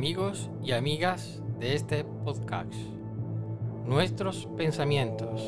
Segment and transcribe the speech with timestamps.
[0.00, 2.72] Amigos y amigas de este podcast.
[3.84, 5.42] Nuestros pensamientos.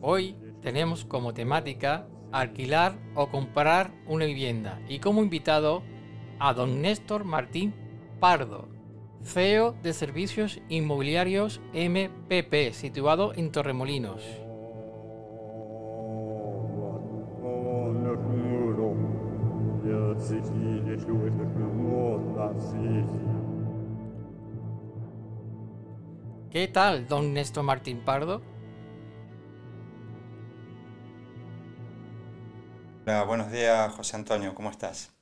[0.00, 5.84] Hoy tenemos como temática alquilar o comprar una vivienda y como invitado
[6.40, 7.76] a don Néstor Martín
[8.18, 8.68] Pardo,
[9.22, 14.47] CEO de Servicios Inmobiliarios MPP, situado en Torremolinos.
[26.50, 28.42] ¿Qué tal, don Néstor Martín Pardo?
[33.06, 35.12] Hola, buenos días, José Antonio, ¿cómo estás?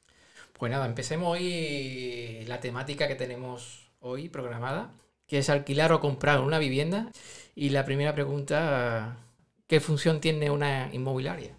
[0.52, 4.91] Pues nada, empecemos hoy la temática que tenemos hoy programada,
[5.26, 7.10] que es alquilar o comprar una vivienda.
[7.54, 9.18] Y la primera pregunta,
[9.66, 11.54] ¿qué función tiene una inmobiliaria?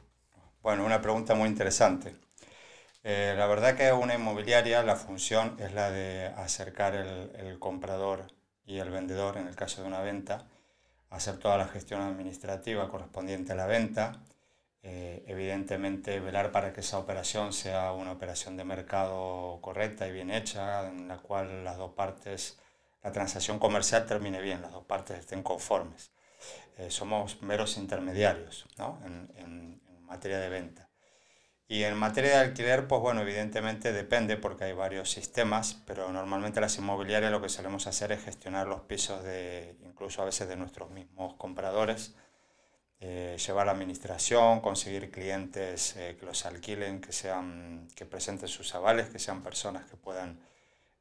[0.62, 2.16] Bueno, una pregunta muy interesante.
[3.10, 8.28] Eh, la verdad que una inmobiliaria, la función es la de acercar el, comprador
[8.66, 10.46] y el vendedor, en el caso de una venta,
[11.10, 14.24] hacer toda la gestión administrativa correspondiente a la venta,
[14.84, 20.30] eh, evidentemente velar para que esa operación sea una operación de mercado correcta y bien
[20.30, 22.60] hecha, en la cual las dos partes,
[23.04, 26.12] la transacción comercial termine bien, las dos partes estén conformes.
[26.78, 29.00] Eh, somos meros intermediarios ¿no?
[29.06, 30.87] en materia de venta.
[31.70, 36.62] Y en materia de alquiler, pues bueno, evidentemente depende porque hay varios sistemas, pero normalmente
[36.62, 40.56] las inmobiliarias lo que solemos hacer es gestionar los pisos de, incluso a veces de
[40.56, 42.16] nuestros mismos compradores,
[43.02, 48.74] eh, llevar la administración, conseguir clientes eh, que los alquilen, que, sean, que presenten sus
[48.74, 50.40] avales, que sean personas que puedan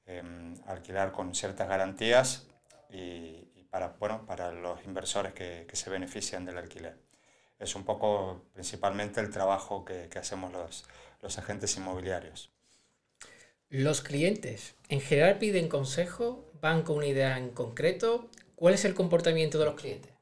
[0.06, 0.22] eh,
[0.66, 2.48] alquilar con ciertas garantías
[2.90, 7.05] y, y, para, bueno, para los inversores que, que se benefician del alquiler
[7.58, 10.84] es un poco principalmente el trabajo que, que hacemos los,
[11.22, 12.50] los, agentes inmobiliarios.
[13.68, 18.30] Los clientes en general piden consejo, van con una idea en concreto.
[18.54, 20.12] ¿Cuál es el comportamiento de los clientes?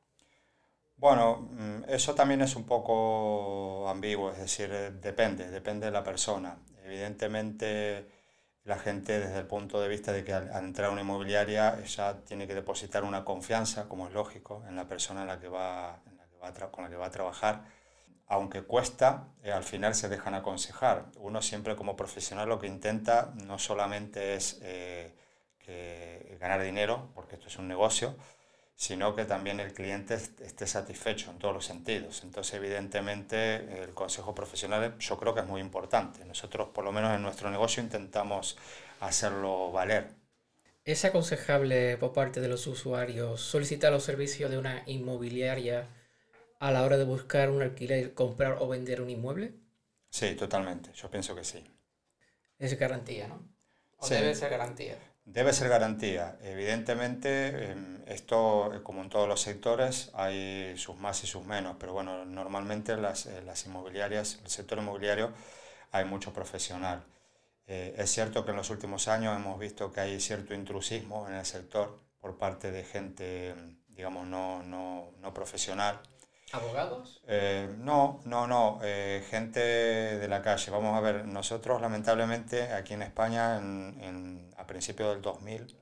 [0.97, 6.03] Bueno, mm, eso también es un poco ambiguo, es decir, eh, depende, depende de la
[6.03, 6.56] persona.
[6.84, 8.06] Evidentemente,
[8.65, 12.25] la gente desde el punto de vista de que al, entrar a una inmobiliaria ella
[12.25, 16.00] tiene que depositar una confianza, como es lógico, en la persona en la que va,
[16.71, 17.65] con la que va a trabajar,
[18.27, 21.06] aunque cuesta, eh, al final se dejan aconsejar.
[21.16, 25.12] Uno siempre como profesional lo que intenta no solamente es eh,
[25.59, 28.15] que ganar dinero, porque esto es un negocio,
[28.77, 32.22] sino que también el cliente esté satisfecho en todos los sentidos.
[32.25, 36.25] Entonces, evidentemente, el consejo profesional yo creo que es muy importante.
[36.25, 38.59] Nosotros, por lo menos en nuestro negocio, intentamos
[39.00, 40.09] hacerlo valer.
[40.84, 45.88] ¿Es aconsejable por parte de los usuarios solicitar los servicios de una inmobiliaria
[46.64, 49.52] a la hora de buscar un alquiler, comprar o vender un inmueble?
[50.08, 50.91] Sí, totalmente.
[50.94, 51.62] Yo pienso que sí.
[52.58, 53.47] Es garantía, ¿no?
[53.98, 54.14] ¿O sí.
[54.14, 54.97] debe ser garantía?
[55.26, 56.38] Debe ser garantía.
[56.42, 57.76] Evidentemente,
[58.06, 62.96] esto, como en todos los sectores, hay sus más y sus menos, pero bueno, normalmente
[62.96, 65.34] las, eh, las inmobiliarias, el sector inmobiliario,
[65.92, 67.04] hay mucho profesional.
[67.66, 71.34] Eh, es cierto que en los últimos años hemos visto que hay cierto intrusismo en
[71.34, 73.54] el sector por parte de gente,
[73.88, 76.00] digamos, no, no, no profesional,
[76.53, 77.21] ¿Abogados?
[77.27, 80.71] Eh, no, no, no, eh, gente de la calle.
[80.71, 85.77] Vamos a ver, nosotros lamentablemente aquí en España, en, en, a principios del 2000,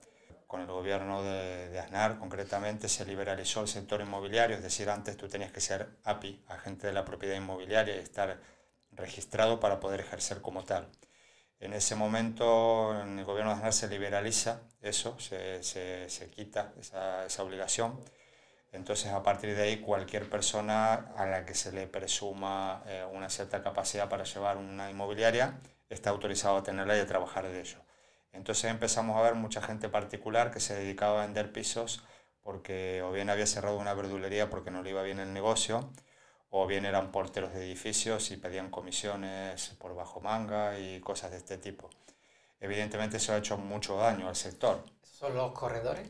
[0.47, 5.17] con el gobierno de, de, Aznar concretamente, se liberalizó el sector inmobiliario, es decir, antes
[5.17, 8.39] tú tenías que ser API, agente de la propiedad inmobiliaria, y estar
[8.93, 10.89] registrado para poder ejercer como tal.
[11.61, 16.73] En ese momento, en el gobierno de Aznar se liberaliza eso, se, se, se quita
[16.79, 17.99] esa, esa obligación
[18.73, 23.29] entonces, a partir de ahí, cualquier persona a la que se le presuma eh, una
[23.29, 25.61] cierta capacidad para llevar una inmobiliaria
[25.91, 27.79] está autorizado a tenerla y a trabajar de ello.
[28.33, 32.03] Entonces empezamos a ver mucha gente particular que se dedicaba a vender pisos
[32.43, 35.91] porque o bien había cerrado una verdulería porque no le iba bien el negocio,
[36.51, 41.37] o bien eran porteros de edificios y pedían comisiones por bajo manga y cosas de
[41.39, 41.89] este tipo.
[42.61, 44.85] Evidentemente eso ha hecho mucho daño al sector.
[45.03, 46.09] ¿Son los corredores?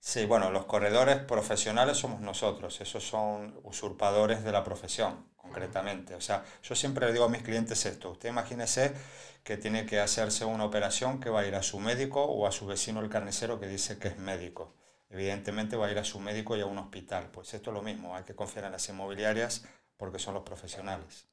[0.00, 6.14] Sí, bueno, los corredores profesionales somos nosotros, esos son usurpadores de la profesión, concretamente.
[6.14, 8.94] O sea, yo siempre le digo a mis clientes esto, usted imagínese
[9.42, 12.52] que tiene que hacerse una operación que va a ir a su médico o a
[12.52, 14.74] su vecino el carnicero que dice que es médico.
[15.10, 17.30] Evidentemente va a ir a su médico y a un hospital.
[17.32, 19.64] Pues esto es lo mismo, hay que confiar en las inmobiliarias
[19.96, 21.26] porque son los profesionales.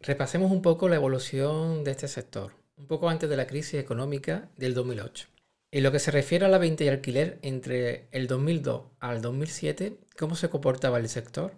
[0.00, 4.50] Repasemos un poco la evolución de este sector, un poco antes de la crisis económica
[4.56, 5.33] del 2008.
[5.74, 9.98] En lo que se refiere a la venta y alquiler, entre el 2002 al 2007,
[10.16, 11.52] ¿cómo se comportaba el sector?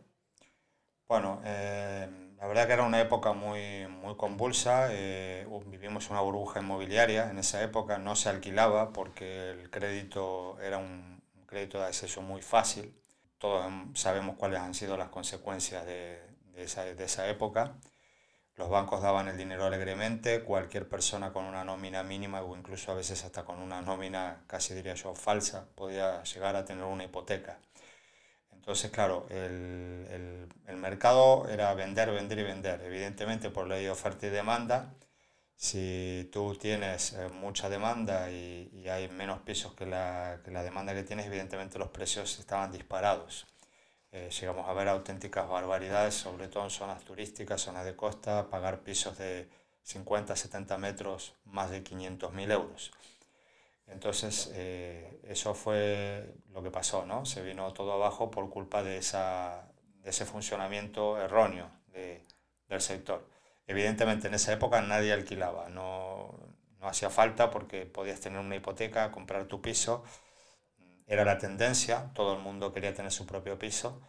[1.06, 2.08] Bueno, eh,
[2.38, 7.36] la verdad que era una época muy, muy convulsa, eh, vivimos una burbuja inmobiliaria en
[7.36, 12.98] esa época, no se alquilaba porque el crédito era un, crédito de acceso muy fácil,
[13.36, 16.18] todos sabemos cuáles han sido las consecuencias de,
[16.56, 17.76] esa, de esa época.
[18.56, 22.94] Los bancos daban el dinero alegremente, cualquier persona con una nómina mínima o incluso a
[22.94, 27.58] veces hasta con una nómina casi diría yo falsa podía llegar a tener una hipoteca.
[28.53, 32.82] Entonces, claro, el, el, mercado era vender, vender y vender.
[32.82, 34.93] Evidentemente, por ley de oferta y demanda,
[35.56, 40.62] si tú tienes eh, mucha demanda y, y, hay menos pisos que la, que la
[40.62, 43.47] demanda que tienes, evidentemente los precios estaban disparados.
[44.16, 48.80] Eh, llegamos a ver auténticas barbaridades, sobre todo en zonas turísticas, zonas de costa, pagar
[48.80, 49.46] pisos de
[49.82, 52.92] 50, 70 metros, más de 500.000 euros.
[53.86, 57.26] Entonces, eh, eso fue lo que pasó, ¿no?
[57.26, 59.68] Se vino todo abajo por culpa de, esa,
[60.02, 62.24] de ese funcionamiento erróneo de,
[62.68, 63.28] del sector.
[63.66, 66.34] Evidentemente, en esa época nadie alquilaba, no,
[66.80, 70.04] no hacía falta porque podías tener una hipoteca, comprar tu piso,
[71.06, 74.00] era la tendencia, todo el mundo quería tener su propio piso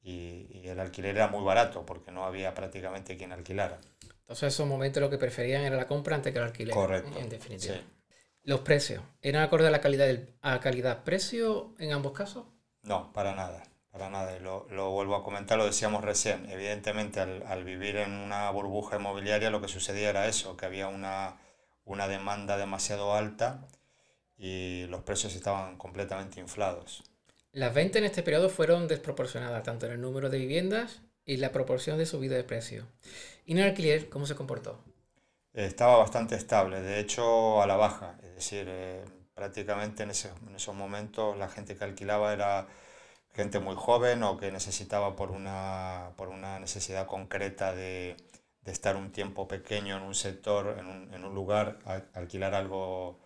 [0.00, 3.80] y, y el alquiler era muy barato porque no había prácticamente quien alquilara.
[4.28, 6.74] Entonces, en esos momentos lo que preferían era la compra antes que el alquiler.
[6.74, 7.18] Correcto.
[7.18, 7.76] En definitiva.
[7.76, 7.80] Sí.
[8.42, 12.46] Los precios, ¿eran acorde a la calidad del, a calidad-precio en ambos casos?
[12.82, 14.38] No, para nada, para nada.
[14.38, 16.48] Lo, lo, vuelvo a comentar, lo decíamos recién.
[16.50, 20.88] Evidentemente, al, al, vivir en una burbuja inmobiliaria, lo que sucedía era eso, que había
[20.88, 21.38] una,
[21.84, 23.66] una demanda demasiado alta
[24.38, 27.02] y los precios estaban completamente inflados.
[27.52, 31.52] Las ventas en este periodo fueron desproporcionadas, tanto en el número de viviendas y la
[31.52, 32.86] proporción de subida de precio.
[33.44, 34.82] ¿Y en el alquiler cómo se comportó?
[35.54, 39.04] estaba bastante estable, de hecho a la baja, es decir, eh,
[39.34, 42.68] prácticamente en, ese, en, esos momentos la gente que alquilaba era
[43.32, 48.16] gente muy joven o que necesitaba por una, por una necesidad concreta de,
[48.62, 52.54] de estar un tiempo pequeño en un sector, en un, en un lugar, a, alquilar
[52.54, 53.18] algo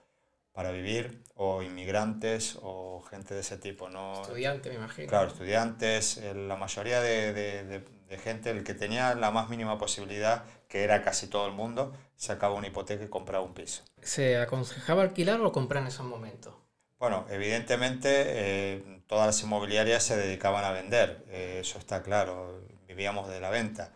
[0.52, 3.88] para vivir, o inmigrantes, o gente de ese tipo.
[3.88, 4.22] ¿no?
[4.22, 5.08] Estudiantes, me imagino.
[5.08, 9.78] Claro, estudiantes, la mayoría de, de, de, de, gente, el que tenía la más mínima
[9.78, 13.82] posibilidad, que era casi todo el mundo, sacaba una hipoteca y compraba un piso.
[14.00, 16.54] ¿Se aconsejaba alquilar o comprar en esos momentos?
[16.98, 23.28] Bueno, evidentemente eh, todas las inmobiliarias se dedicaban a vender, eh, eso está claro, vivíamos
[23.28, 23.92] de la venta.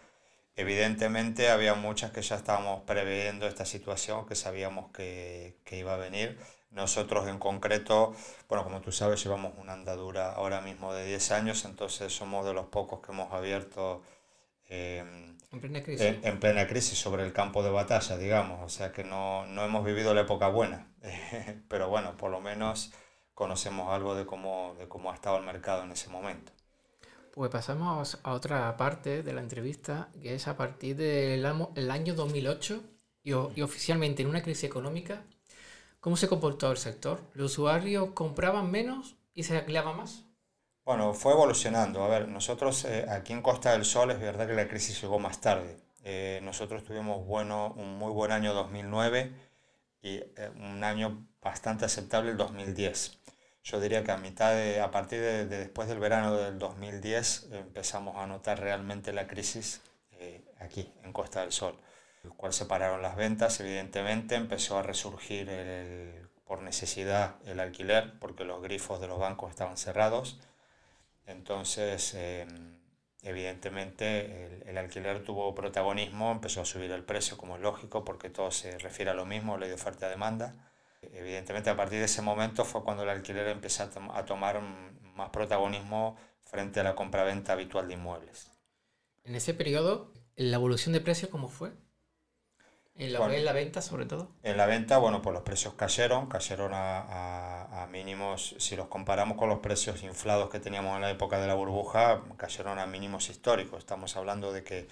[0.57, 5.99] Evidentemente había muchas que ya estábamos previendo esta situación, que sabíamos que, que iba a
[5.99, 6.39] venir.
[6.71, 8.15] Nosotros en concreto,
[8.49, 12.55] bueno, como tú sabes, llevamos una andadura ahora mismo de 10 años, entonces somos de
[12.55, 14.03] los pocos que hemos abierto
[14.69, 15.05] eh,
[15.53, 16.07] en, plena crisis.
[16.07, 18.63] En, en, plena crisis sobre el campo de batalla, digamos.
[18.63, 20.89] O sea que no, no hemos vivido la época buena,
[21.69, 22.93] pero bueno, por lo menos
[23.35, 26.53] conocemos algo de cómo, de cómo ha estado el mercado en ese momento.
[27.37, 31.45] Pues pasamos a otra parte de la entrevista, que es a partir del
[31.75, 32.83] el año 2008
[33.23, 35.23] y, y oficialmente en una crisis económica,
[36.01, 37.21] ¿cómo se comportó el sector?
[37.35, 40.25] ¿Los usuarios compraban menos y se alquilaban más?
[40.87, 42.03] Bueno, fue evolucionando.
[42.03, 45.19] A ver, nosotros eh, aquí en Costa del Sol es verdad que la crisis llegó
[45.19, 45.77] más tarde.
[46.05, 49.31] Eh, nosotros tuvimos bueno, un muy buen año 2009
[50.01, 53.19] y eh, un año bastante aceptable el 2010.
[53.67, 57.49] Yo diría que a mitad de, a partir de, de después del verano del 2010
[57.51, 59.83] empezamos a notar realmente la crisis
[60.13, 61.77] eh, aquí en Costa del Sol,
[62.23, 68.19] el cual se pararon las ventas, evidentemente empezó a resurgir el, por necesidad el alquiler
[68.21, 70.39] porque los grifos de los bancos estaban cerrados
[71.27, 72.47] entonces, eh,
[73.23, 78.31] evidentemente, el, el, alquiler tuvo protagonismo, empezó a subir el precio, como es lógico, porque
[78.31, 80.55] todo se refiere a lo mismo, ley de oferta-demanda.
[81.13, 84.61] Evidentemente, a partir de ese momento fue cuando el alquiler empezó a, tom a tomar
[85.15, 88.51] más protagonismo frente a la compraventa habitual de inmuebles.
[89.25, 91.73] En ese periodo, ¿la evolución de precios cómo fue?
[92.99, 94.31] ¿En la, bueno, ¿En la venta sobre todo?
[94.43, 98.87] En la venta, bueno, pues los precios cayeron, cayeron a, a, a, mínimos, si los
[98.87, 102.87] comparamos con los precios inflados que teníamos en la época de la burbuja, cayeron a
[102.87, 103.81] mínimos históricos.
[103.81, 104.89] Estamos hablando de que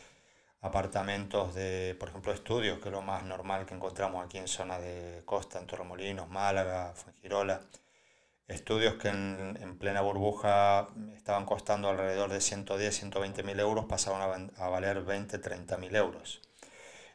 [0.65, 4.79] apartamentos de, por ejemplo, estudios, que es lo más normal que encontramos aquí en zona
[4.79, 7.61] de costa, en Torremolinos, Málaga, Fuengirola,
[8.49, 14.23] estudios que en, en plena burbuja estaban costando alrededor de 110, 120 mil euros, pasaron
[14.23, 16.41] a, a valer 20, 30 mil euros.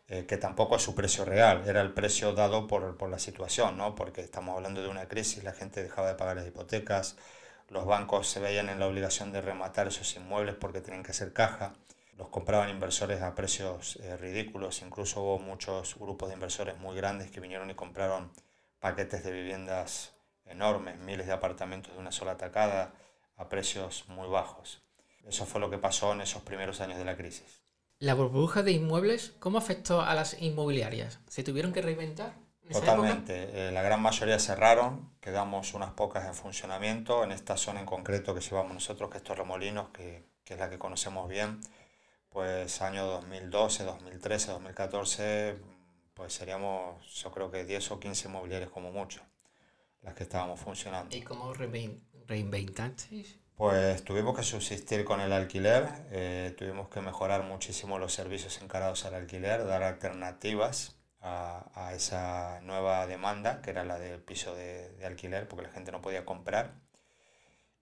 [0.10, 3.78] Eh, que tampoco es su precio real, era el precio dado por, por, la situación,
[3.78, 3.96] ¿no?
[3.96, 7.16] porque estamos hablando de una crisis, la gente dejaba de pagar las hipotecas,
[7.70, 11.32] los bancos se veían en la obligación de rematar esos inmuebles porque tenían que hacer
[11.34, 11.74] caja,
[12.20, 17.32] los compraban inversores a precios eh, ridículos, incluso hubo muchos grupos de inversores muy grandes
[17.32, 18.30] que vinieron y compraron
[18.80, 20.12] paquetes de viviendas
[20.46, 22.94] enormes, miles de apartamentos de una sola atacada
[23.38, 24.84] a precios muy bajos.
[25.26, 27.62] Eso fue lo que pasó en esos primeros años de la crisis.
[28.00, 31.20] ¿La burbuja de inmuebles cómo afectó a las inmobiliarias?
[31.30, 32.34] ¿Se tuvieron que reinventar?
[32.70, 33.68] Totalmente.
[33.68, 37.24] Eh, la gran mayoría cerraron, quedamos unas pocas en funcionamiento.
[37.24, 40.70] En esta zona en concreto que llevamos nosotros, que es Torremolinos, que, que es la
[40.70, 41.62] que conocemos bien,
[42.30, 45.58] pues año 2012, 2013, 2014,
[46.14, 49.22] pues seríamos yo creo que 10 o 15 inmobiliarias como mucho
[50.02, 51.16] las que estábamos funcionando.
[51.16, 53.40] ¿Y cómo reinventasteis?
[53.56, 59.04] Pues tuvimos que subsistir con el alquiler, eh, tuvimos que mejorar muchísimo los servicios encarados
[59.04, 64.92] al alquiler, dar alternativas a, a esa nueva demanda, que era la del piso de,
[64.94, 66.76] de, alquiler, porque la gente no podía comprar.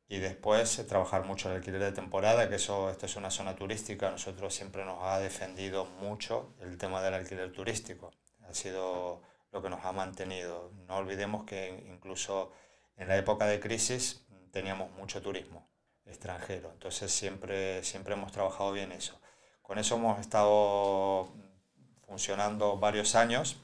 [0.10, 3.56] Y después eh, trabajar mucho el alquiler de temporada, que eso, esto es una zona
[3.56, 8.12] turística, nosotros siempre nos ha defendido mucho el tema del alquiler turístico.
[8.48, 9.22] Ha sido
[9.52, 10.72] lo que nos ha mantenido.
[10.88, 12.52] No olvidemos que incluso
[12.96, 15.68] en la época de crisis teníamos mucho turismo
[16.06, 19.20] extranjero, entonces siempre, siempre hemos trabajado bien eso.
[19.62, 21.28] Con eso hemos estado
[22.08, 23.58] funcionando varios años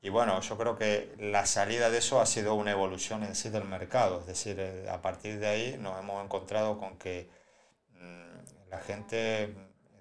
[0.00, 3.50] y bueno, yo creo que la salida de eso ha sido una evolución en sí
[3.50, 7.28] del mercado, es decir, eh, a partir de ahí nos hemos encontrado con que
[7.90, 9.54] mm, la gente,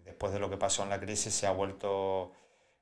[0.06, 2.32] después de lo que pasó en la crisis, se ha vuelto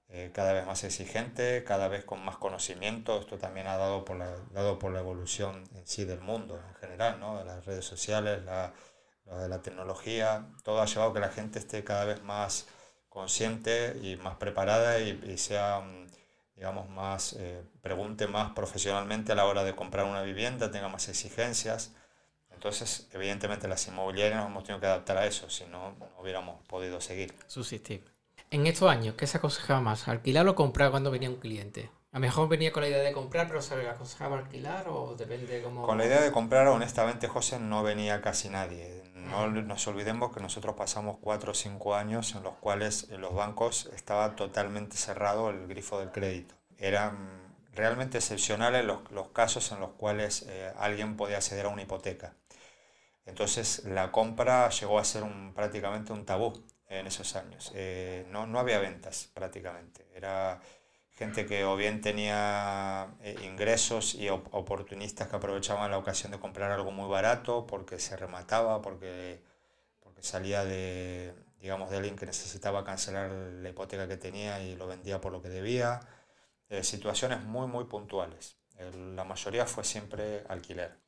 [0.09, 3.19] eh, cada vez más exigente, cada vez con más conocimiento.
[3.19, 6.75] Esto también ha dado por la, dado por la evolución en sí del mundo en
[6.75, 7.37] general, ¿no?
[7.37, 8.73] de las redes sociales, la,
[9.25, 10.47] de la tecnología.
[10.63, 12.67] Todo ha llevado a que la gente esté cada vez más
[13.09, 15.81] consciente y más preparada y, sea,
[16.55, 21.09] digamos, más, eh, pregunte más profesionalmente a la hora de comprar una vivienda, tenga más
[21.09, 21.93] exigencias.
[22.51, 26.63] Entonces, evidentemente, las inmobiliarias nos hemos tenido que adaptar a eso, si no, no hubiéramos
[26.67, 27.35] podido seguir.
[27.47, 28.03] Subsistir.
[28.51, 30.07] En estos años, ¿qué se aconsejaba más?
[30.07, 31.89] ¿Alquilar o comprar cuando venía un cliente?
[32.15, 35.61] A lo mejor venía con la idea de comprar, pero ¿se aconsejaba alquilar o depende
[35.61, 35.85] cómo...?
[35.85, 39.03] Con la idea de comprar, honestamente, José, no venía casi nadie.
[39.15, 43.35] No nos olvidemos que nosotros pasamos cuatro o cinco años en los cuales en los
[43.35, 46.55] bancos estaba totalmente cerrado el grifo del crédito.
[46.77, 51.81] Eran realmente excepcionales los, los casos en los cuales eh, alguien podía acceder a una
[51.81, 52.33] hipoteca.
[53.25, 56.53] Entonces la compra llegó a ser un, prácticamente un tabú
[56.87, 57.73] en esos años.
[57.75, 60.07] Eh, no, no había ventas prácticamente.
[60.15, 60.61] Era
[61.15, 66.71] gente que o bien tenía eh, ingresos y oportunistas que aprovechaban la ocasión de comprar
[66.71, 69.41] algo muy barato porque se remataba, porque,
[70.01, 74.87] porque salía de, digamos, de alguien que necesitaba cancelar la hipoteca que tenía y lo
[74.87, 76.01] vendía por lo que debía.
[76.69, 78.57] Eh, situaciones muy, muy puntuales.
[79.15, 80.99] la mayoría fue siempre alquiler.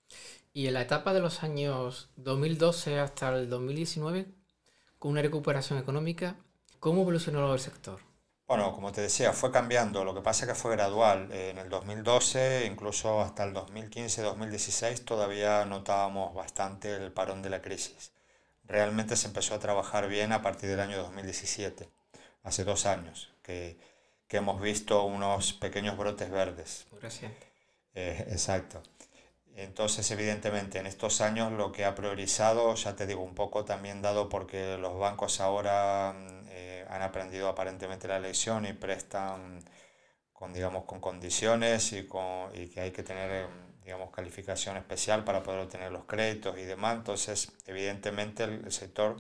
[0.54, 4.26] Y en la etapa de los años 2012 hasta el 2019,
[5.00, 6.38] con una recuperación económica,
[6.80, 8.07] ¿cómo evolucionó el sector?
[8.48, 11.30] Bueno, como te decía, fue cambiando, lo que pasa es que fue gradual.
[11.34, 18.14] En el 2012, incluso hasta el 2015-2016, todavía notábamos bastante el parón de la crisis.
[18.64, 21.90] Realmente se empezó a trabajar bien a partir del año 2017,
[22.44, 23.78] hace dos años, que,
[24.30, 26.88] que hemos visto unos pequeños brotes verdes.
[26.92, 27.46] Muy reciente.
[27.96, 28.82] Eh, exacto.
[29.58, 34.04] Entonces, evidentemente, en estos años lo que ha priorizado, ya te digo un poco, también
[34.04, 39.64] dado porque los bancos ahora mm, eh, han aprendido aparentemente la lección y prestan
[40.34, 45.24] con, digamos, con condiciones y, con, y que hay que tener, mm, digamos, calificación especial
[45.24, 46.98] para poder obtener los créditos y demás.
[46.98, 49.18] Entonces, evidentemente, el sector,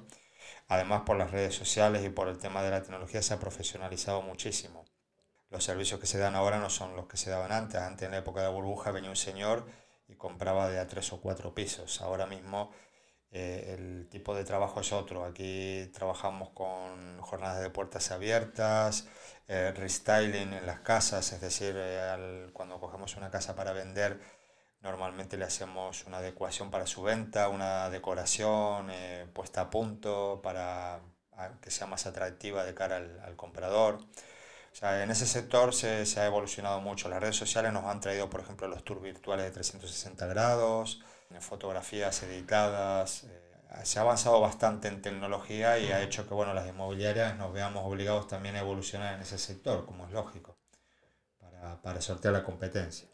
[0.67, 4.21] además por las redes sociales y por el tema de la tecnología, se ha profesionalizado
[4.21, 4.85] muchísimo.
[5.49, 7.81] Los servicios que se dan ahora no son los que se daban antes.
[7.81, 9.65] Antes, en la época de la burbuja, venía un señor
[10.07, 12.01] y compraba de a tres o cuatro pisos.
[12.01, 12.71] Ahora mismo
[13.31, 15.25] eh, el tipo de trabajo es otro.
[15.25, 19.07] Aquí trabajamos con jornadas de puertas abiertas,
[19.47, 24.19] eh, restyling en las casas, es decir, eh, cuando cogemos una casa para vender,
[24.81, 28.91] normalmente le hacemos una adecuación para su venta, una decoración
[29.33, 31.01] puesta a punto para
[31.61, 33.99] que sea más atractiva de cara al comprador
[34.81, 37.09] en ese sector se, se, ha evolucionado mucho.
[37.09, 41.01] Las redes sociales nos han traído, por ejemplo, los tours virtuales de 360 grados,
[41.39, 43.23] fotografías editadas.
[43.23, 43.47] Eh,
[43.83, 47.83] se ha avanzado bastante en tecnología y ha hecho que bueno, las inmobiliarias nos veamos
[47.85, 50.57] obligados también a evolucionar en ese sector, como es lógico,
[51.39, 53.07] para, para sortear la competencia.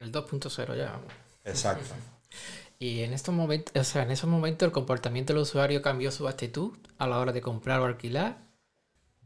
[0.00, 1.00] El 2.0 ya.
[1.44, 1.94] Exacto.
[2.78, 6.28] y en estos momentos, o sea, en esos momentos el comportamiento del usuario cambió su
[6.28, 8.45] actitud a la hora de comprar o alquilar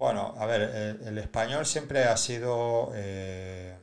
[0.01, 0.63] bueno, a ver,
[1.05, 3.77] el, español siempre ha sido eh,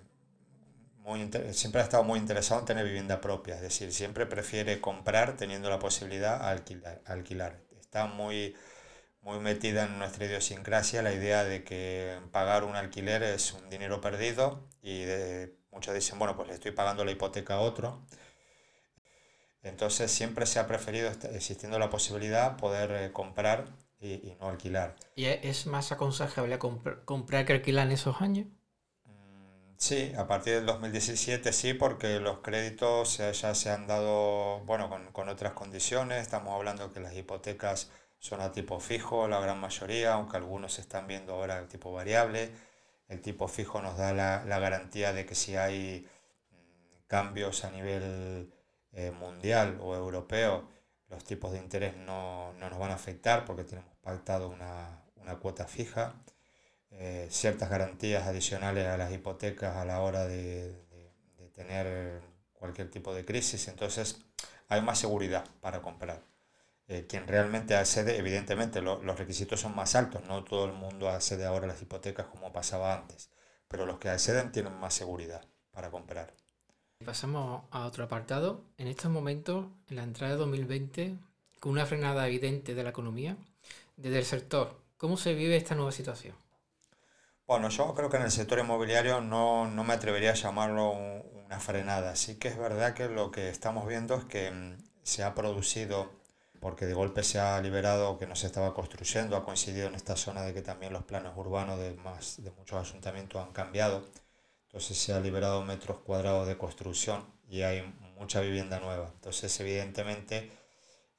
[0.97, 5.37] muy siempre ha estado muy interesado en tener vivienda propia, es decir, siempre prefiere comprar
[5.37, 7.61] teniendo la posibilidad de alquilar, alquilar.
[7.79, 8.55] Está muy,
[9.21, 14.01] muy metida en nuestra idiosincrasia la idea de que pagar un alquiler es un dinero
[14.01, 15.05] perdido y
[15.71, 18.07] muchos dicen, bueno, pues le estoy pagando la hipoteca a otro.
[19.61, 23.65] Entonces siempre se ha preferido, existiendo la posibilidad, poder eh, comprar
[23.99, 24.95] y, no alquilar.
[25.15, 28.47] ¿Y es más aconsejable comprar que alquilar en esos años?
[29.05, 34.89] Mm, sí, a partir del 2017 sí, porque los créditos ya se han dado, bueno,
[34.89, 36.21] con, con otras condiciones.
[36.21, 41.07] Estamos hablando que las hipotecas son a tipo fijo, la gran mayoría, aunque algunos están
[41.07, 42.51] viendo ahora el tipo variable.
[43.07, 46.07] El tipo fijo nos da la, la garantía de que si hay
[46.51, 48.53] mm, cambios a nivel
[48.93, 50.67] eh, mundial o europeo,
[51.09, 55.35] los tipos de interés no, no, nos van a afectar porque tenemos pactado una, una
[55.39, 56.15] cuota fija,
[56.91, 60.85] eh, ciertas garantías adicionales a las hipotecas a la hora de,
[61.53, 62.21] tener
[62.53, 64.19] cualquier tipo de crisis, entonces
[64.67, 66.23] hay más seguridad para comprar.
[66.87, 71.45] Eh, quien realmente accede, evidentemente los requisitos son más altos, no todo el mundo accede
[71.45, 73.31] ahora a las hipotecas como pasaba antes,
[73.67, 76.31] pero los que acceden tienen más seguridad para comprar.
[77.05, 78.65] Pasamos a otro apartado.
[78.77, 81.15] En estos momentos, en la entrada de 2020,
[81.59, 83.37] con una frenada evidente de la economía,
[83.95, 86.35] desde el sector, ¿cómo se vive esta nueva situación?
[87.47, 91.59] Bueno, yo creo que en el sector inmobiliario no, no me atrevería a llamarlo una
[91.59, 92.15] frenada.
[92.15, 96.11] Sí que es verdad que lo que estamos viendo es que mm, se ha producido,
[96.59, 100.17] porque de golpe se ha liberado que no se estaba construyendo, ha coincidido en esta
[100.17, 104.03] zona de que también los planes urbanos de, más, de muchos ayuntamientos han cambiado
[104.77, 107.81] entonces se ha liberado metros cuadrados de construcción y hay
[108.15, 109.09] mucha vivienda nueva.
[109.11, 110.51] Entonces evidentemente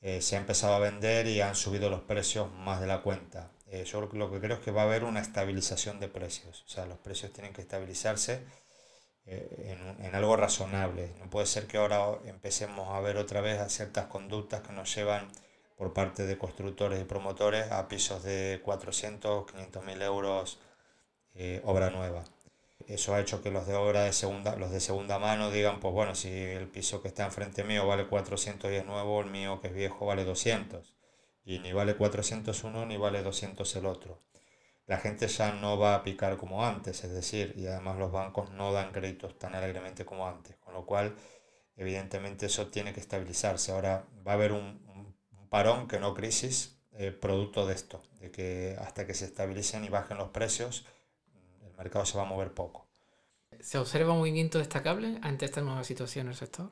[0.01, 3.51] eh, se ha empezado a vender y han subido los precios más de la cuenta.
[3.67, 6.63] Eh, yo lo que creo es que va a haber una estabilización de precios.
[6.67, 8.45] O sea, los precios tienen que estabilizarse
[9.27, 11.15] eh, en, en, algo razonable.
[11.19, 15.27] No puede ser que ahora empecemos a ver otra vez ciertas conductas que nos llevan
[15.77, 20.61] por parte de constructores y promotores a pisos de 400, 500 mil euros
[21.65, 22.25] obra nueva
[22.87, 25.93] eso ha hecho que los de obra de segunda, los de segunda mano digan, pues
[25.93, 29.61] bueno, si el piso que está enfrente mío vale 400 y es nuevo, el mío
[29.61, 30.95] que es viejo vale 200.
[31.45, 34.21] Y ni vale 400 uno ni vale 200 el otro.
[34.87, 38.51] La gente ya no va a picar como antes, es decir, y además los bancos
[38.53, 41.15] no dan créditos tan alegremente como antes, con lo cual
[41.77, 43.73] evidentemente eso tiene que estabilizarse.
[43.73, 44.87] Ahora va a haber un,
[45.51, 49.89] parón, que no crisis, eh, producto de esto, de que hasta que se estabilicen y
[49.89, 50.87] bajen los precios,
[51.79, 52.87] mercado se va a mover poco.
[53.61, 56.71] ¿Se observa un movimiento destacable ante esta nueva situación en el sector?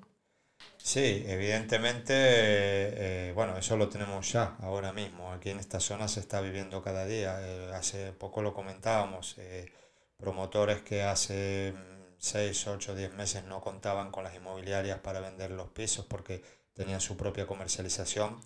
[0.78, 5.32] Sí, evidentemente, eh, bueno, eso lo tenemos ya ahora mismo.
[5.32, 7.38] Aquí en esta zona se está viviendo cada día.
[7.40, 9.72] Eh, hace poco lo comentábamos, eh,
[10.16, 11.74] promotores que hace
[12.18, 16.42] 6, 8, 10 meses no contaban con las inmobiliarias para vender los pisos porque
[16.74, 18.40] tenían su propia comercialización,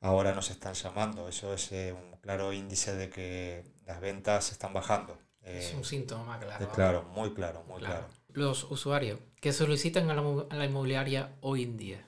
[0.00, 1.28] ahora nos están llamando.
[1.28, 6.68] Eso es un claro índice de que las ventas están bajando es un síntoma claro.
[6.72, 8.06] Claro, muy claro, muy claro.
[8.28, 12.06] Los usuarios que solicitan a la, inmobiliaria hoy en día.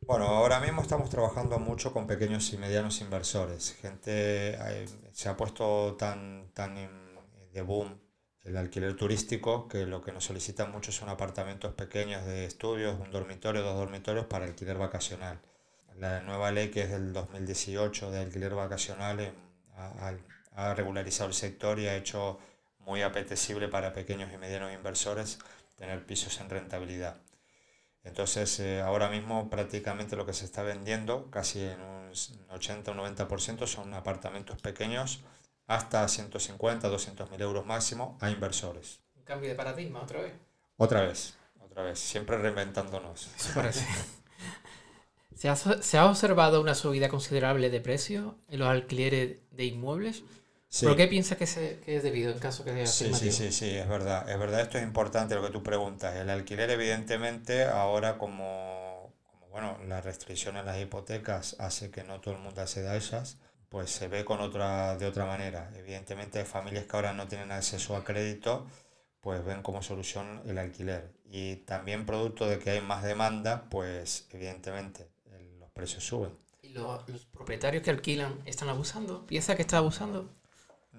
[0.00, 3.76] Bueno, ahora mismo estamos trabajando mucho con pequeños y medianos inversores.
[3.80, 4.58] Gente
[5.12, 6.74] se ha puesto tan, tan
[7.52, 8.02] de boom
[8.44, 13.10] el alquiler turístico que lo que nos solicitan mucho son apartamentos pequeños de estudios, un
[13.10, 15.40] dormitorio, dos dormitorios para alquiler vacacional.
[15.96, 19.32] La nueva ley que es del 2018 de alquiler vacacional eh,
[19.76, 20.16] ha,
[20.56, 22.38] ha regularizado el sector y ha hecho
[22.84, 25.38] muy apetecible para pequeños y medianos inversores
[25.76, 27.16] tener pisos en rentabilidad.
[28.04, 32.10] Entonces, eh, ahora mismo prácticamente lo que se está vendiendo, casi en un
[32.50, 35.20] 80 o 90%, son apartamentos pequeños
[35.66, 39.00] hasta 150, 200 mil euros máximo a inversores.
[39.16, 40.34] Un cambio de paradigma otra vez.
[40.76, 43.30] Otra vez, otra vez, siempre reinventándonos.
[45.36, 50.24] ¿Se ha, ¿Se ha observado una subida considerable de precio en los alquileres de inmuebles?
[50.80, 51.44] ¿Por qué piensas que,
[51.86, 54.28] es debido en caso que sea sí, sí, sí, sí, es verdad.
[54.28, 56.16] Es verdad, esto es importante lo que tú preguntas.
[56.16, 62.20] El alquiler, evidentemente, ahora como, como bueno, la restricción en las hipotecas hace que no
[62.20, 63.36] todo el mundo acceda a ellas,
[63.68, 65.70] pues se ve con otra, de otra manera.
[65.76, 68.66] Evidentemente, hay familias que ahora no tienen acceso a crédito,
[69.20, 71.12] pues ven como solución el alquiler.
[71.26, 75.10] Y también producto de que hay más demanda, pues evidentemente
[75.60, 76.32] los precios suben.
[76.62, 79.26] ¿Y los, los propietarios que alquilan están abusando?
[79.26, 80.30] ¿Piensa que está abusando?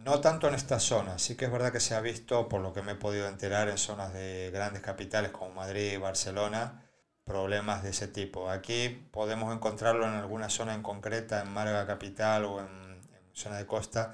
[0.04, 2.74] No tanto en esta zona, sí que es verdad que se ha visto, por lo
[2.74, 6.84] que me he podido enterar, en zonas de grandes capitales como Madrid y Barcelona,
[7.24, 8.50] problemas de ese tipo.
[8.50, 13.02] Aquí podemos encontrarlo en alguna zona en concreta, en Málaga capital o en,
[13.34, 14.14] zona de costa,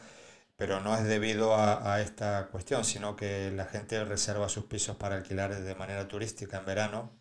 [0.56, 4.96] pero no es debido a, a, esta cuestión, sino que la gente reserva sus pisos
[4.98, 7.12] para alquilar de manera turística en verano,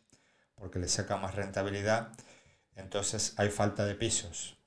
[0.57, 2.11] porque le saca más rentabilidad,
[2.76, 4.58] entonces hay falta de pisos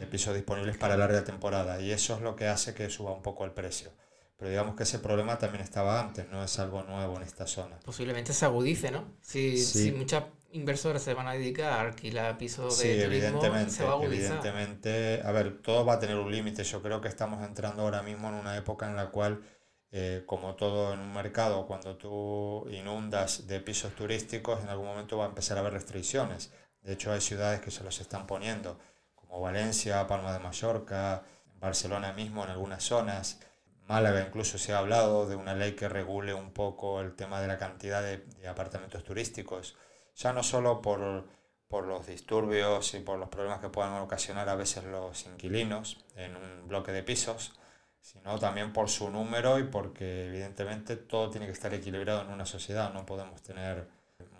[0.00, 3.22] de pisos disponibles para larga temporada y eso es lo que hace que suba un
[3.22, 3.90] poco el precio.
[4.36, 7.78] Pero digamos que ese problema también estaba antes, no es algo nuevo en esta zona.
[7.84, 9.04] Posiblemente se agudice, ¿no?
[9.20, 13.70] Si, si muchas inversores se van a dedicar a alquilar pisos de Sí, turismo, evidentemente,
[13.70, 14.38] se va a agudizar.
[14.38, 15.22] evidentemente.
[15.24, 16.64] A ver, todo va a tener un límite.
[16.64, 19.42] Yo creo que estamos entrando ahora mismo en una época en la cual,
[19.90, 25.18] eh, como todo en un mercado, cuando tú inundas de pisos turísticos, en algún momento
[25.18, 26.52] va a empezar a haber restricciones.
[26.82, 28.78] De hecho, hay ciudades que se los están poniendo,
[29.28, 31.22] como Valencia, Palma de Mallorca,
[31.60, 33.40] Barcelona mismo en algunas zonas.
[33.86, 37.48] Málaga incluso se ha hablado de una ley que regule un poco el tema de
[37.48, 39.76] la cantidad de, apartamentos turísticos,
[40.14, 41.26] ya no solo por,
[41.68, 46.36] por los disturbios y por los problemas que puedan ocasionar a veces los inquilinos en
[46.36, 47.58] un bloque de pisos,
[48.00, 52.46] sino también por su número y porque evidentemente todo tiene que estar equilibrado en una
[52.46, 53.88] sociedad, no podemos tener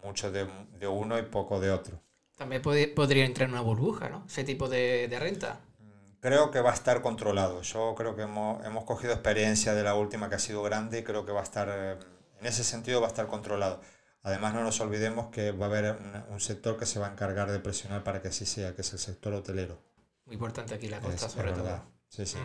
[0.03, 0.47] mucho de,
[0.79, 2.08] de uno y poco de otro.
[2.39, 4.25] También puede- podría entrar en una burbuja, ¿no?
[4.27, 5.61] Ese tipo de, de renta.
[6.21, 7.63] Creo que va a estar controlado.
[7.63, 11.03] Yo creo que hemos, hemos cogido experiencia de la última que ha sido grande y
[11.05, 11.97] creo que va a estar, eh,
[12.41, 13.81] en ese sentido va a estar controlado.
[14.23, 17.13] Además, no nos olvidemos que va a haber un, un sector que se va a
[17.13, 19.79] encargar de presionar para que así sea, que es el sector hotelero.
[20.27, 21.83] Muy importante aquí la costa, es sobre todo.
[22.09, 22.39] Sí, sí.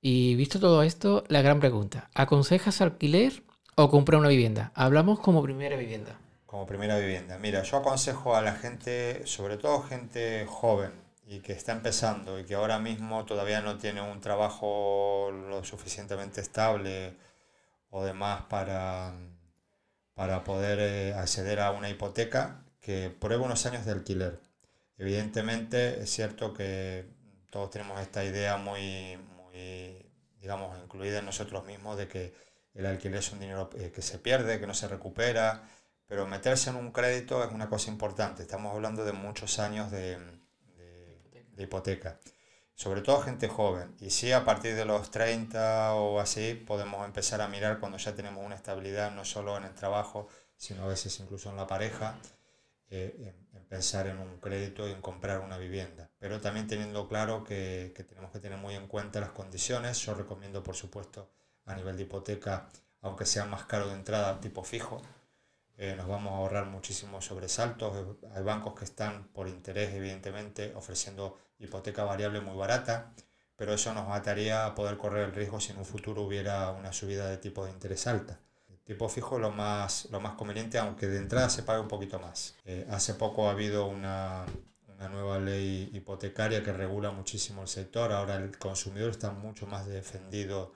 [0.00, 3.42] Y visto todo esto, la gran pregunta, ¿aconsejas alquiler
[3.76, 4.72] o comprar una vivienda?
[4.74, 6.18] Hablamos como primera vivienda.
[6.50, 7.38] Como primera vivienda.
[7.38, 10.90] Mira, yo aconsejo a la gente, sobre todo gente joven
[11.24, 16.40] y que está empezando y que ahora mismo todavía no tiene un trabajo lo suficientemente
[16.40, 17.14] estable
[17.90, 19.14] o demás para,
[20.14, 24.40] para poder eh, acceder a una hipoteca, que pruebe unos años de alquiler.
[24.98, 27.06] Evidentemente es cierto que
[27.50, 30.04] todos tenemos esta idea muy, muy,
[30.40, 32.34] digamos, incluida en nosotros mismos de que
[32.74, 35.62] el alquiler es un dinero eh, que se pierde, que no se recupera,
[36.10, 38.42] pero meterse en un crédito es una cosa importante.
[38.42, 40.18] Estamos hablando de muchos años de,
[40.78, 42.20] de- de hipoteca.
[42.74, 43.96] Sobre todo gente joven.
[44.00, 48.14] Y sí, a partir de los 30 o así, podemos empezar a mirar cuando ya
[48.16, 52.16] tenemos una estabilidad, no solo en el trabajo, sino a veces incluso en la pareja,
[52.90, 53.14] eh,
[53.52, 56.10] en, en pensar en un crédito y en comprar una vivienda.
[56.18, 59.98] Pero también teniendo claro que, que tenemos que tener muy en cuenta las condiciones.
[60.04, 61.30] Yo recomiendo, por supuesto,
[61.66, 62.68] a nivel de hipoteca,
[63.02, 65.02] aunque sea más caro de entrada, tipo fijo,
[65.82, 68.18] eh, nos vamos a ahorrar muchísimos sobresaltos.
[68.34, 73.14] Hay bancos que están por interés, evidentemente, ofreciendo hipoteca variable muy barata,
[73.56, 76.92] pero eso nos ataría a poder correr el riesgo si en un futuro hubiera una
[76.92, 78.38] subida de tipo de interés alta.
[78.68, 81.88] El tipo fijo es lo más, lo más conveniente, aunque de entrada se pague un
[81.88, 82.56] poquito más.
[82.66, 84.44] Eh, hace poco ha habido una,
[84.86, 88.12] una nueva ley hipotecaria que regula muchísimo el sector.
[88.12, 90.74] Ahora el consumidor está mucho más defendido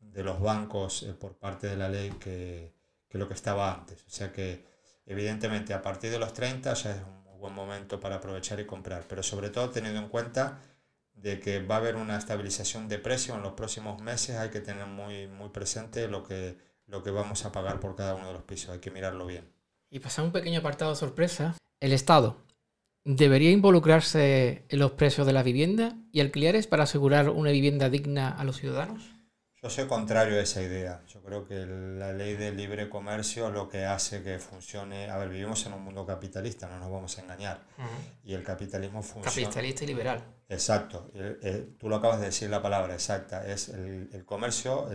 [0.00, 2.79] de los bancos eh, por parte de la ley que,
[3.10, 4.02] que lo que estaba antes.
[4.06, 4.64] O sea que
[5.04, 9.04] evidentemente a partir de los 30 ya es un buen momento para aprovechar y comprar,
[9.08, 10.60] pero sobre todo teniendo en cuenta
[11.14, 14.60] de que va a haber una estabilización de precio en los próximos meses, hay que
[14.60, 18.32] tener muy, muy presente lo que, lo que vamos a pagar por cada uno de
[18.32, 19.44] los pisos, hay que mirarlo bien.
[19.90, 21.56] Y pasar un pequeño apartado sorpresa.
[21.80, 22.36] El Estado
[23.04, 28.30] debería involucrarse en los precios de la vivienda y alquileres para asegurar una vivienda digna
[28.30, 29.19] a los ciudadanos.
[29.62, 31.02] Yo soy contrario a esa idea.
[31.06, 35.10] Yo creo que la ley de libre comercio lo que hace que funcione...
[35.10, 37.60] A ver, vivimos en un mundo capitalista, no nos vamos a engañar.
[38.24, 39.30] Y el capitalismo funciona...
[39.46, 40.24] Capitalista y liberal.
[40.48, 44.88] Exacto, el- el- tú lo acabas de decir la palabra exacta, es el, el comercio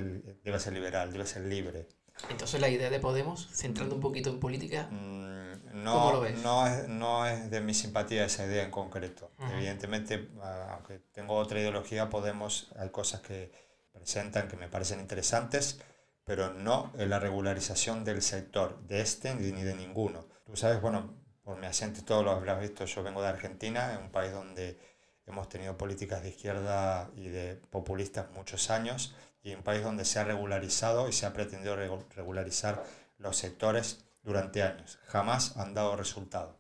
[0.44, 1.88] debe ser liberal, debe ser libre.
[2.30, 5.36] Entonces la idea de Podemos, centrando un poquito en política, Mm,
[5.70, 6.42] ¿Cómo No, lo ves?
[6.42, 9.32] no, es, no es de mi simpatía esa idea en concreto.
[9.38, 9.52] Ujú.
[9.52, 13.52] Evidentemente, a- aunque tengo otra ideología, Podemos, hay cosas que
[13.96, 15.80] presentan que me parecen interesantes,
[16.24, 20.28] pero no en la regularización del sector, de este ni de ninguno.
[20.46, 23.94] Tú sabes, bueno, por mi acento y todo lo habrás visto, yo vengo de Argentina,
[23.94, 24.80] en un país donde
[25.26, 30.20] hemos tenido políticas de izquierda y de populistas muchos años, y un país donde se
[30.20, 32.84] ha regularizado y se ha pretendido regu- regularizar
[33.18, 35.00] los sectores durante años.
[35.06, 36.60] Jamás han dado resultado,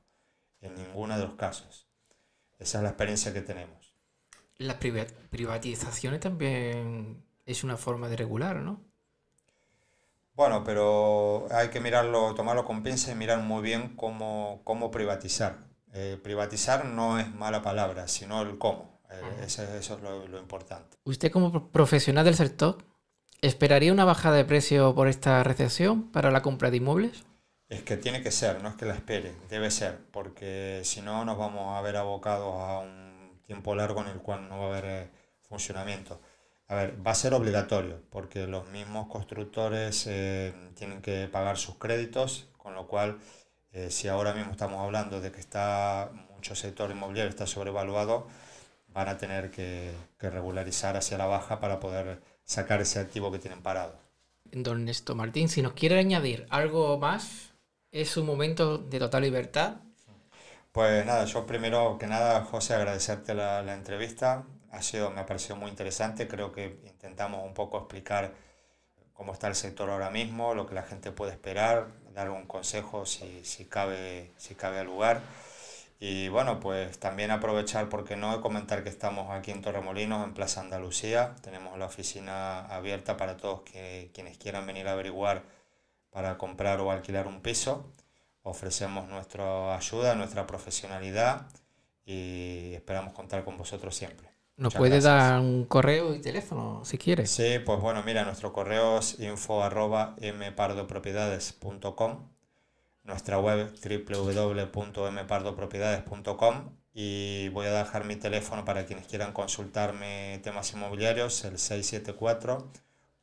[0.61, 1.87] en ninguno de los casos.
[2.59, 3.84] Esa es la experiencia que tenemos.
[4.57, 8.81] Las priva- privatizaciones también es una forma de regular, ¿no?
[10.33, 15.57] Bueno, pero hay que mirarlo, tomarlo con pinza y mirar muy bien cómo, cómo privatizar.
[15.93, 18.99] Eh, privatizar no es mala palabra, sino el cómo.
[19.09, 20.97] Eh, eso, eso es lo, lo importante.
[21.05, 22.79] Usted como pro- profesional del sector,
[23.41, 27.23] ¿esperaría una bajada de precio por esta recesión para la compra de inmuebles?
[27.69, 31.23] Es que tiene que ser, no es que la espere, debe ser, porque si no
[31.23, 33.14] nos vamos a ver abocados a un
[33.45, 35.09] tiempo largo en el cual no va a haber eh,
[35.41, 36.19] funcionamiento.
[36.67, 41.75] A ver, va a ser obligatorio, porque los mismos constructores eh, tienen que pagar sus
[41.75, 43.19] créditos, con lo cual,
[43.71, 48.27] eh, si ahora mismo estamos hablando de que está mucho sector inmobiliario está sobrevaluado,
[48.87, 53.39] van a tener que, que regularizar hacia la baja para poder sacar ese activo que
[53.39, 53.99] tienen parado.
[54.45, 57.53] Don Néstor Martín, si nos quiere añadir algo más,
[57.91, 59.84] es un momento de total libertad
[60.75, 64.43] Pues nada, yo primero que nada, José, agradecerte la, la entrevista.
[64.71, 66.27] Ha sido, me ha parecido muy interesante.
[66.27, 68.33] Creo que intentamos un poco explicar
[69.13, 73.05] cómo está el sector ahora mismo, lo que la gente puede esperar, dar un consejo
[73.05, 75.21] si, si cabe, si cabe al lugar.
[76.01, 80.59] Y bueno, pues también aprovechar, porque no, comentar que estamos aquí en Torremolinos, en Plaza
[80.59, 81.35] Andalucía.
[81.41, 85.43] Tenemos la oficina abierta para todos que, quienes quieran venir a averiguar
[86.09, 87.93] para comprar o alquilar un piso.
[88.47, 91.47] Ofrecemos nuestra ayuda, nuestra profesionalidad
[92.05, 94.29] y esperamos contar con vosotros siempre.
[94.57, 97.29] ¿Nos puede dar un correo y teléfono si quieres?
[97.29, 102.29] Sí, pues bueno, mira, nuestro correo es info arroba mpardopropiedades.com
[103.05, 111.45] nuestra web www.mpardopropiedades.com y voy a dejar mi teléfono para quienes quieran consultarme temas inmobiliarios,
[111.45, 112.67] el 674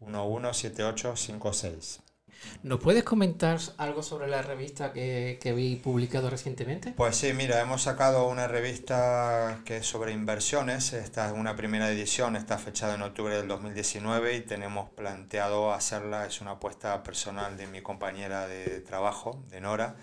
[0.00, 2.02] 117856.
[2.62, 6.92] ¿Nos puedes comentar algo sobre la revista que, que vi publicado recientemente?
[6.96, 10.92] Pues sí, mira, hemos sacado una revista que es sobre inversiones.
[10.92, 16.26] Esta es una primera edición, está fechada en octubre del 2019 y tenemos planteado hacerla,
[16.26, 19.96] es una apuesta personal de mi compañera de trabajo, de Nora,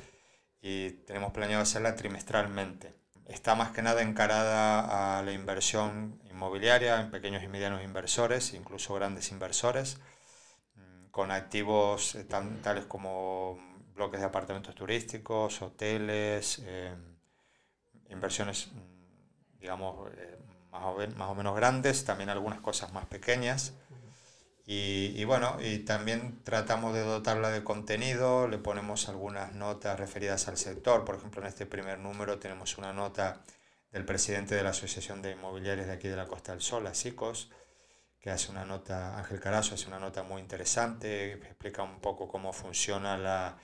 [0.61, 2.93] y tenemos planeado hacerla trimestralmente.
[3.27, 8.93] Está más que nada encarada a la inversión inmobiliaria en pequeños y medianos inversores, incluso
[8.95, 9.97] grandes inversores
[11.11, 13.57] con activos eh, tales como
[13.95, 16.95] bloques de apartamentos turísticos, hoteles, eh,
[18.09, 20.37] inversiones, mm, digamos, eh,
[20.71, 23.73] más, o más, o menos grandes, también algunas cosas más pequeñas.
[24.71, 30.57] Y, bueno, y también tratamos de dotarla de contenido, le ponemos algunas notas referidas al
[30.57, 31.05] sector.
[31.05, 33.41] Por ejemplo, en este primer número tenemos una nota
[33.91, 37.49] del presidente de la Asociación de Inmobiliarios de aquí de la Costa del Sol, ASICOS,
[38.29, 42.53] que hace una nota, Ángel Carazo hace una nota muy interesante, explica un poco cómo
[42.53, 43.57] funciona la,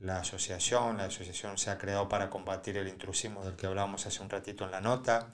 [0.00, 0.96] la asociación.
[0.96, 4.64] La asociación se ha creado para combatir el intrusismo del que hablábamos hace un ratito
[4.64, 5.32] en la nota,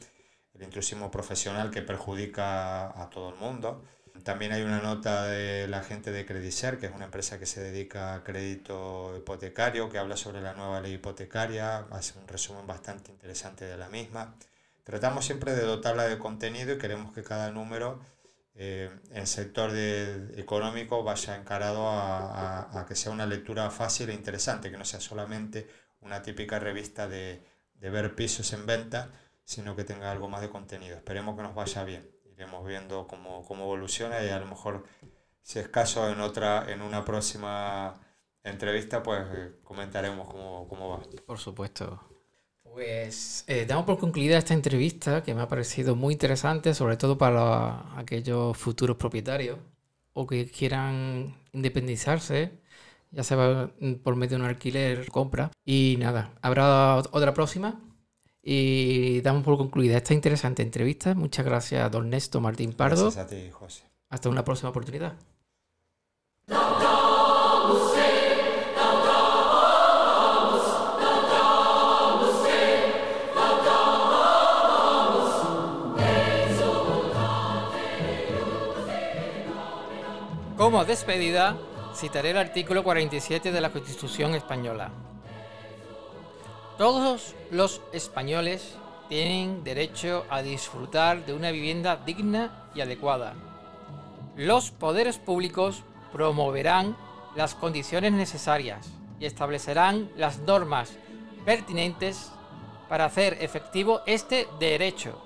[0.53, 3.83] el intrusismo profesional que perjudica a todo el mundo.
[4.23, 7.63] También hay una nota de la gente de Credicer, que es una empresa que se
[7.63, 13.11] dedica a crédito hipotecario, que habla sobre la nueva ley hipotecaria, hace un resumen bastante
[13.11, 14.35] interesante de la misma.
[14.83, 18.13] Tratamos siempre de dotarla de contenido y queremos que cada número
[18.57, 24.15] eh, el sector de, económico vaya encarado a, a, que sea una lectura fácil e
[24.15, 25.69] interesante, que no sea solamente
[26.01, 29.11] una típica revista de, de, ver pisos en venta,
[29.45, 30.97] sino que tenga algo más de contenido.
[30.97, 32.09] Esperemos que nos vaya bien.
[32.33, 34.85] Iremos viendo cómo, cómo evoluciona y a lo mejor,
[35.43, 38.01] si es caso, en, otra, en una próxima
[38.45, 41.03] entrevista, pues eh, comentaremos cómo, cómo va.
[41.27, 42.14] Por supuesto.
[42.75, 47.17] Pues eh, damos por concluida esta entrevista que me ha parecido muy interesante, sobre todo
[47.17, 49.61] para aquellos futuros propietarios
[50.13, 52.51] o que quieran independizarse,
[53.13, 53.71] ya sea
[54.03, 55.53] por medio de un alquiler compra.
[55.65, 57.81] Y nada, habrá otra próxima.
[58.43, 61.15] Y damos por concluida esta interesante entrevista.
[61.15, 63.05] Muchas gracias don Néstor Martín Pardo.
[63.05, 63.85] Gracias a ti, José.
[64.11, 65.15] Hasta una próxima oportunidad.
[80.75, 81.57] Como despedida,
[81.95, 84.91] citaré el artículo 47 de la Constitución española.
[86.77, 88.75] Todos los españoles
[89.09, 93.35] tienen derecho a disfrutar de una vivienda digna y adecuada.
[94.35, 96.97] Los poderes públicos promoverán
[97.37, 100.97] las condiciones necesarias y establecerán las normas
[101.45, 102.33] pertinentes
[102.89, 105.25] para hacer efectivo este derecho,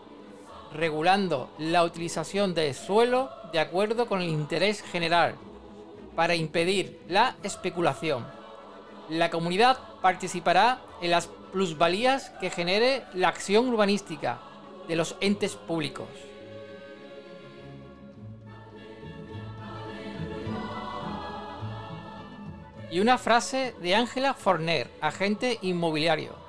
[0.72, 5.34] regulando la utilización del suelo de acuerdo con el interés general
[6.14, 8.26] para impedir la especulación.
[9.08, 14.38] La comunidad participará en las plusvalías que genere la acción urbanística
[14.86, 16.08] de los entes públicos.
[22.90, 26.47] Y una frase de Ángela Forner, agente inmobiliario.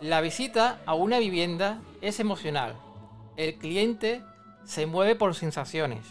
[0.00, 2.74] La visita a una vivienda es emocional.
[3.36, 4.22] El cliente
[4.64, 6.04] se mueve por sensaciones.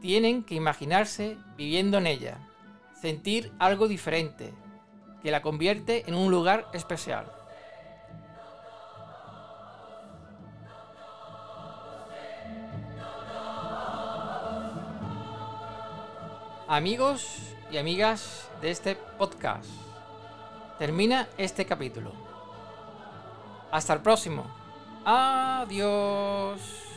[0.00, 2.38] Tienen que imaginarse viviendo en ella,
[2.98, 4.54] sentir algo diferente,
[5.22, 7.30] que la convierte en un lugar especial.
[16.66, 19.68] Amigos y amigas de este podcast,
[20.78, 22.27] termina este capítulo.
[23.70, 24.46] Hasta el próximo.
[25.04, 26.87] Adiós.